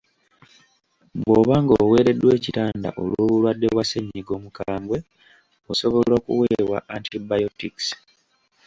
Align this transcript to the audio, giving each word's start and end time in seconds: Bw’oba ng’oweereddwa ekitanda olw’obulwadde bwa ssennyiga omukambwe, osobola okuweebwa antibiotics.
Bw’oba 1.21 1.55
ng’oweereddwa 1.63 2.31
ekitanda 2.39 2.89
olw’obulwadde 3.01 3.67
bwa 3.73 3.83
ssennyiga 3.85 4.31
omukambwe, 4.37 4.97
osobola 5.71 6.13
okuweebwa 6.19 6.77
antibiotics. 6.95 7.85